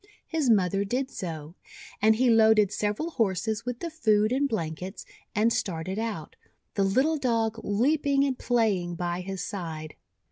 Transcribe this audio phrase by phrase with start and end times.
[0.25, 1.53] His mother did so;
[2.01, 6.35] and he loaded several Horses with the food and blankets, and started out,
[6.73, 9.93] the little Dog leaping and playing by his side.